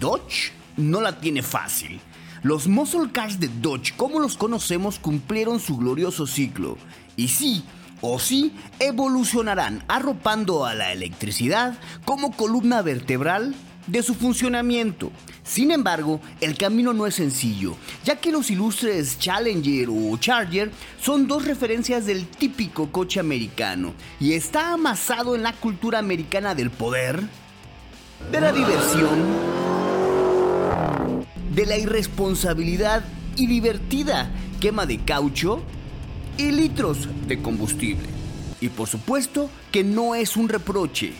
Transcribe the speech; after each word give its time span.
Dodge 0.00 0.52
no 0.78 1.02
la 1.02 1.20
tiene 1.20 1.42
fácil. 1.42 2.00
Los 2.42 2.66
muscle 2.66 3.12
cars 3.12 3.38
de 3.38 3.48
Dodge, 3.60 3.94
como 3.96 4.18
los 4.18 4.34
conocemos, 4.34 4.98
cumplieron 4.98 5.60
su 5.60 5.76
glorioso 5.76 6.26
ciclo. 6.26 6.78
Y 7.16 7.28
sí, 7.28 7.64
o 8.00 8.18
sí, 8.18 8.54
evolucionarán 8.78 9.84
arropando 9.88 10.64
a 10.64 10.74
la 10.74 10.92
electricidad 10.92 11.78
como 12.06 12.32
columna 12.32 12.80
vertebral 12.80 13.54
de 13.88 14.02
su 14.02 14.14
funcionamiento. 14.14 15.12
Sin 15.42 15.70
embargo, 15.70 16.22
el 16.40 16.56
camino 16.56 16.94
no 16.94 17.06
es 17.06 17.16
sencillo, 17.16 17.76
ya 18.02 18.16
que 18.16 18.32
los 18.32 18.50
ilustres 18.50 19.18
Challenger 19.18 19.88
o 19.90 20.16
Charger 20.16 20.70
son 20.98 21.26
dos 21.26 21.44
referencias 21.44 22.06
del 22.06 22.26
típico 22.26 22.90
coche 22.90 23.20
americano 23.20 23.92
y 24.18 24.32
está 24.32 24.72
amasado 24.72 25.34
en 25.34 25.42
la 25.42 25.52
cultura 25.52 25.98
americana 25.98 26.54
del 26.54 26.70
poder, 26.70 27.20
de 28.32 28.40
la 28.40 28.52
diversión, 28.52 29.69
de 31.54 31.66
la 31.66 31.76
irresponsabilidad 31.76 33.04
y 33.36 33.46
divertida 33.46 34.30
quema 34.60 34.86
de 34.86 34.98
caucho 34.98 35.62
y 36.36 36.50
litros 36.50 37.08
de 37.26 37.40
combustible. 37.40 38.08
Y 38.60 38.68
por 38.68 38.88
supuesto 38.88 39.50
que 39.72 39.82
no 39.84 40.14
es 40.14 40.36
un 40.36 40.48
reproche. 40.48 41.12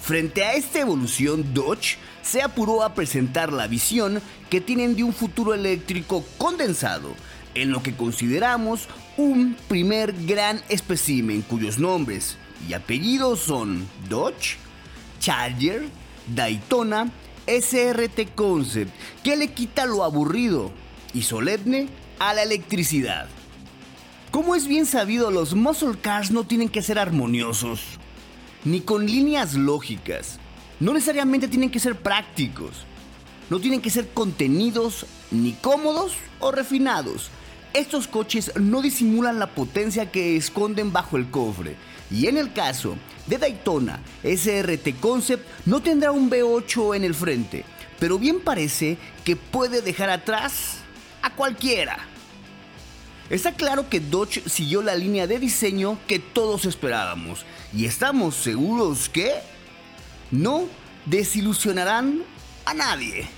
Frente 0.00 0.44
a 0.44 0.52
esta 0.52 0.80
evolución, 0.80 1.54
Dodge 1.54 1.96
se 2.22 2.42
apuró 2.42 2.82
a 2.82 2.94
presentar 2.94 3.52
la 3.52 3.66
visión 3.66 4.20
que 4.50 4.60
tienen 4.60 4.96
de 4.96 5.02
un 5.02 5.14
futuro 5.14 5.54
eléctrico 5.54 6.24
condensado, 6.36 7.14
en 7.54 7.70
lo 7.70 7.82
que 7.82 7.94
consideramos 7.94 8.88
un 9.16 9.56
primer 9.68 10.12
gran 10.26 10.60
espécimen 10.68 11.42
cuyos 11.42 11.78
nombres 11.78 12.36
y 12.68 12.74
apellidos 12.74 13.40
son 13.40 13.86
Dodge, 14.08 14.56
Charger, 15.20 15.84
Daytona, 16.34 17.10
SRT 17.46 18.34
Concept, 18.34 18.92
que 19.22 19.36
le 19.36 19.48
quita 19.48 19.86
lo 19.86 20.04
aburrido 20.04 20.70
y 21.12 21.22
solemne 21.22 21.88
a 22.18 22.34
la 22.34 22.42
electricidad. 22.42 23.28
Como 24.30 24.54
es 24.54 24.66
bien 24.66 24.86
sabido, 24.86 25.30
los 25.30 25.54
muscle 25.54 25.96
cars 26.00 26.30
no 26.30 26.44
tienen 26.44 26.68
que 26.68 26.82
ser 26.82 26.98
armoniosos, 26.98 27.80
ni 28.64 28.80
con 28.80 29.06
líneas 29.06 29.54
lógicas. 29.54 30.38
No 30.80 30.92
necesariamente 30.92 31.48
tienen 31.48 31.70
que 31.70 31.78
ser 31.78 31.96
prácticos. 31.96 32.84
No 33.50 33.60
tienen 33.60 33.80
que 33.80 33.90
ser 33.90 34.08
contenidos, 34.08 35.06
ni 35.30 35.52
cómodos 35.52 36.14
o 36.40 36.50
refinados. 36.50 37.30
Estos 37.74 38.08
coches 38.08 38.52
no 38.56 38.82
disimulan 38.82 39.38
la 39.38 39.54
potencia 39.54 40.10
que 40.10 40.36
esconden 40.36 40.92
bajo 40.92 41.16
el 41.16 41.30
cofre. 41.30 41.76
Y 42.10 42.26
en 42.26 42.38
el 42.38 42.52
caso 42.52 42.96
de 43.26 43.38
Daytona 43.38 44.00
SRT 44.22 45.00
Concept 45.00 45.46
no 45.66 45.80
tendrá 45.80 46.12
un 46.12 46.30
V8 46.30 46.96
en 46.96 47.04
el 47.04 47.14
frente, 47.14 47.64
pero 47.98 48.18
bien 48.18 48.40
parece 48.40 48.98
que 49.24 49.36
puede 49.36 49.82
dejar 49.82 50.10
atrás 50.10 50.78
a 51.22 51.30
cualquiera. 51.34 51.98
Está 53.30 53.52
claro 53.52 53.88
que 53.88 54.00
Dodge 54.00 54.42
siguió 54.46 54.82
la 54.82 54.94
línea 54.94 55.26
de 55.26 55.38
diseño 55.38 55.98
que 56.06 56.18
todos 56.18 56.66
esperábamos 56.66 57.46
y 57.72 57.86
estamos 57.86 58.34
seguros 58.34 59.08
que 59.08 59.32
no 60.30 60.66
desilusionarán 61.06 62.22
a 62.66 62.74
nadie. 62.74 63.28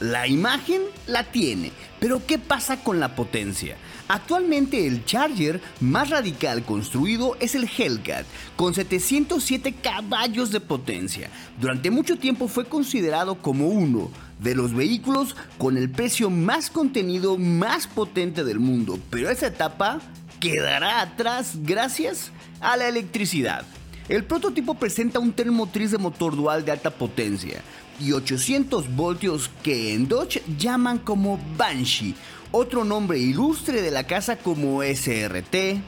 La 0.00 0.26
imagen 0.26 0.82
la 1.06 1.24
tiene, 1.24 1.72
pero 2.00 2.24
¿qué 2.26 2.38
pasa 2.38 2.82
con 2.82 2.98
la 2.98 3.14
potencia? 3.14 3.76
Actualmente 4.08 4.86
el 4.86 5.04
Charger 5.04 5.60
más 5.80 6.10
radical 6.10 6.64
construido 6.64 7.36
es 7.40 7.54
el 7.54 7.68
Hellcat, 7.68 8.26
con 8.56 8.74
707 8.74 9.74
caballos 9.82 10.50
de 10.50 10.60
potencia. 10.60 11.30
Durante 11.60 11.90
mucho 11.90 12.18
tiempo 12.18 12.48
fue 12.48 12.64
considerado 12.64 13.36
como 13.36 13.68
uno 13.68 14.10
de 14.38 14.54
los 14.54 14.74
vehículos 14.74 15.36
con 15.56 15.76
el 15.76 15.88
precio 15.88 16.30
más 16.30 16.70
contenido, 16.70 17.38
más 17.38 17.86
potente 17.86 18.44
del 18.44 18.58
mundo, 18.58 18.98
pero 19.10 19.30
esa 19.30 19.46
etapa 19.46 20.00
quedará 20.40 21.00
atrás 21.00 21.52
gracias 21.62 22.32
a 22.60 22.76
la 22.76 22.88
electricidad. 22.88 23.64
El 24.12 24.24
prototipo 24.24 24.74
presenta 24.74 25.20
un 25.20 25.32
tren 25.32 25.54
motriz 25.54 25.90
de 25.90 25.96
motor 25.96 26.36
dual 26.36 26.66
de 26.66 26.70
alta 26.70 26.90
potencia 26.90 27.62
y 27.98 28.12
800 28.12 28.94
voltios 28.94 29.50
que 29.62 29.94
en 29.94 30.06
Dodge 30.06 30.42
llaman 30.58 30.98
como 30.98 31.40
Banshee, 31.56 32.14
otro 32.50 32.84
nombre 32.84 33.18
ilustre 33.18 33.80
de 33.80 33.90
la 33.90 34.06
casa 34.06 34.36
como 34.36 34.82
SRT, 34.82 35.80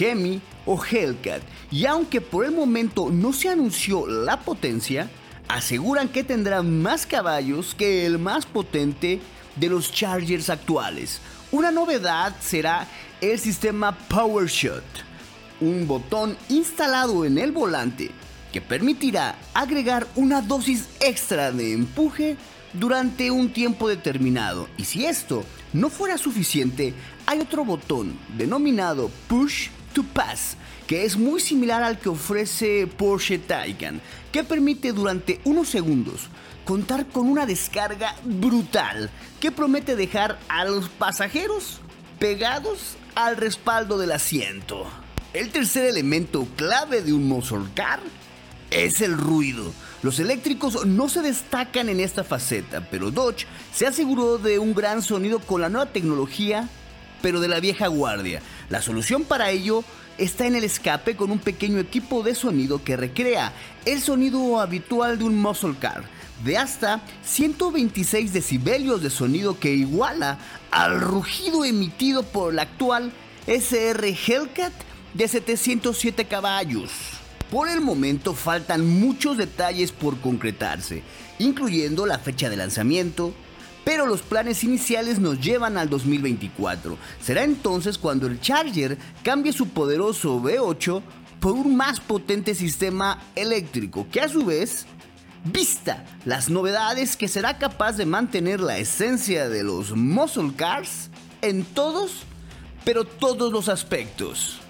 Hemi 0.00 0.40
o 0.66 0.84
Hellcat, 0.84 1.40
y 1.70 1.86
aunque 1.86 2.20
por 2.20 2.44
el 2.44 2.50
momento 2.50 3.08
no 3.08 3.32
se 3.32 3.50
anunció 3.50 4.08
la 4.08 4.40
potencia, 4.40 5.08
aseguran 5.46 6.08
que 6.08 6.24
tendrá 6.24 6.64
más 6.64 7.06
caballos 7.06 7.76
que 7.76 8.04
el 8.04 8.18
más 8.18 8.46
potente 8.46 9.20
de 9.54 9.68
los 9.68 9.92
Chargers 9.92 10.50
actuales. 10.50 11.20
Una 11.52 11.70
novedad 11.70 12.34
será 12.40 12.88
el 13.20 13.38
sistema 13.38 13.96
PowerShot, 13.96 15.07
un 15.60 15.86
botón 15.86 16.36
instalado 16.48 17.24
en 17.24 17.38
el 17.38 17.52
volante 17.52 18.10
que 18.52 18.60
permitirá 18.60 19.36
agregar 19.54 20.06
una 20.16 20.40
dosis 20.40 20.88
extra 21.00 21.52
de 21.52 21.72
empuje 21.72 22.36
durante 22.72 23.30
un 23.30 23.52
tiempo 23.52 23.88
determinado. 23.88 24.68
Y 24.76 24.84
si 24.84 25.04
esto 25.04 25.44
no 25.72 25.90
fuera 25.90 26.18
suficiente, 26.18 26.94
hay 27.26 27.40
otro 27.40 27.64
botón 27.64 28.18
denominado 28.36 29.10
Push 29.28 29.68
to 29.92 30.02
Pass, 30.02 30.56
que 30.86 31.04
es 31.04 31.16
muy 31.16 31.40
similar 31.40 31.82
al 31.82 31.98
que 31.98 32.08
ofrece 32.08 32.86
Porsche 32.86 33.38
Taycan, 33.38 34.00
que 34.32 34.44
permite 34.44 34.92
durante 34.92 35.40
unos 35.44 35.68
segundos 35.68 36.28
contar 36.64 37.06
con 37.06 37.26
una 37.28 37.46
descarga 37.46 38.14
brutal 38.24 39.10
que 39.40 39.50
promete 39.50 39.96
dejar 39.96 40.38
a 40.48 40.64
los 40.64 40.88
pasajeros 40.88 41.80
pegados 42.18 42.96
al 43.14 43.36
respaldo 43.36 43.98
del 43.98 44.12
asiento. 44.12 44.86
El 45.34 45.50
tercer 45.50 45.84
elemento 45.84 46.48
clave 46.56 47.02
de 47.02 47.12
un 47.12 47.28
muscle 47.28 47.66
car 47.74 48.00
es 48.70 49.02
el 49.02 49.12
ruido. 49.12 49.74
Los 50.02 50.20
eléctricos 50.20 50.86
no 50.86 51.10
se 51.10 51.20
destacan 51.20 51.90
en 51.90 52.00
esta 52.00 52.24
faceta, 52.24 52.88
pero 52.90 53.10
Dodge 53.10 53.46
se 53.74 53.86
aseguró 53.86 54.38
de 54.38 54.58
un 54.58 54.74
gran 54.74 55.02
sonido 55.02 55.38
con 55.38 55.60
la 55.60 55.68
nueva 55.68 55.92
tecnología, 55.92 56.66
pero 57.20 57.40
de 57.40 57.48
la 57.48 57.60
vieja 57.60 57.88
guardia. 57.88 58.40
La 58.70 58.80
solución 58.80 59.24
para 59.24 59.50
ello 59.50 59.84
está 60.16 60.46
en 60.46 60.56
el 60.56 60.64
escape 60.64 61.14
con 61.14 61.30
un 61.30 61.40
pequeño 61.40 61.78
equipo 61.78 62.22
de 62.22 62.34
sonido 62.34 62.82
que 62.82 62.96
recrea 62.96 63.52
el 63.84 64.00
sonido 64.00 64.58
habitual 64.58 65.18
de 65.18 65.24
un 65.24 65.36
muscle 65.36 65.74
car, 65.78 66.04
de 66.42 66.56
hasta 66.56 67.02
126 67.22 68.32
decibelios 68.32 69.02
de 69.02 69.10
sonido 69.10 69.60
que 69.60 69.74
iguala 69.74 70.38
al 70.70 71.02
rugido 71.02 71.66
emitido 71.66 72.22
por 72.22 72.54
el 72.54 72.60
actual 72.60 73.12
SR 73.46 74.08
Hellcat 74.08 74.72
de 75.14 75.28
707 75.28 76.26
caballos. 76.26 76.90
Por 77.50 77.68
el 77.68 77.80
momento 77.80 78.34
faltan 78.34 78.86
muchos 78.86 79.38
detalles 79.38 79.90
por 79.90 80.20
concretarse, 80.20 81.02
incluyendo 81.38 82.04
la 82.04 82.18
fecha 82.18 82.50
de 82.50 82.56
lanzamiento, 82.56 83.32
pero 83.84 84.04
los 84.04 84.20
planes 84.20 84.64
iniciales 84.64 85.18
nos 85.18 85.40
llevan 85.40 85.78
al 85.78 85.88
2024. 85.88 86.98
Será 87.22 87.44
entonces 87.44 87.96
cuando 87.96 88.26
el 88.26 88.38
Charger 88.38 88.98
cambie 89.22 89.54
su 89.54 89.68
poderoso 89.68 90.38
V8 90.40 91.02
por 91.40 91.52
un 91.52 91.74
más 91.74 92.00
potente 92.00 92.54
sistema 92.54 93.22
eléctrico 93.34 94.06
que 94.12 94.20
a 94.20 94.28
su 94.28 94.44
vez 94.44 94.84
vista 95.44 96.04
las 96.26 96.50
novedades 96.50 97.16
que 97.16 97.28
será 97.28 97.56
capaz 97.56 97.92
de 97.92 98.04
mantener 98.04 98.60
la 98.60 98.76
esencia 98.76 99.48
de 99.48 99.62
los 99.62 99.96
muscle 99.96 100.52
cars 100.54 101.08
en 101.40 101.64
todos, 101.64 102.24
pero 102.84 103.04
todos 103.04 103.52
los 103.52 103.70
aspectos. 103.70 104.60